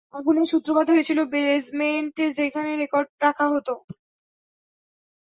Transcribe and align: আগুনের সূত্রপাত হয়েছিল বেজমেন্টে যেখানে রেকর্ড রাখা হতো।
আগুনের 0.13 0.47
সূত্রপাত 0.51 0.87
হয়েছিল 0.89 1.19
বেজমেন্টে 1.33 2.25
যেখানে 2.39 2.71
রেকর্ড 2.75 3.09
রাখা 3.23 3.45
হতো। 3.53 3.73